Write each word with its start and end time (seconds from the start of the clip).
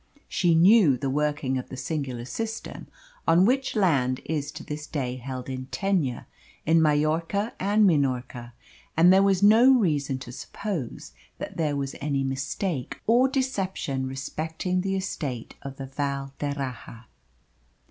She 0.27 0.55
knew 0.55 0.97
the 0.97 1.11
working 1.11 1.59
of 1.59 1.69
the 1.69 1.77
singular 1.77 2.25
system 2.25 2.87
on 3.27 3.45
which 3.45 3.75
land 3.75 4.19
is 4.25 4.51
to 4.53 4.63
this 4.63 4.87
day 4.87 5.17
held 5.17 5.47
in 5.47 5.67
tenure 5.67 6.25
in 6.65 6.81
Majorca 6.81 7.53
and 7.59 7.85
Minorca, 7.85 8.53
and 8.97 9.13
there 9.13 9.21
was 9.21 9.43
no 9.43 9.71
reason 9.75 10.17
to 10.17 10.31
suppose 10.31 11.11
that 11.37 11.57
there 11.57 11.75
was 11.75 11.93
any 12.01 12.23
mistake 12.23 12.99
or 13.05 13.27
deception 13.27 14.07
respecting 14.07 14.81
the 14.81 14.95
estate 14.95 15.53
of 15.61 15.75
the 15.77 15.85
Val 15.85 16.33
d'Erraha. 16.39 17.05